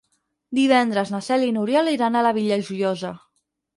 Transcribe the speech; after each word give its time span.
Divendres 0.59 1.11
na 1.15 1.21
Cel 1.27 1.45
i 1.49 1.53
n'Oriol 1.57 1.91
iran 1.99 2.17
a 2.17 2.25
la 2.29 2.33
Vila 2.39 2.59
Joiosa. 2.71 3.13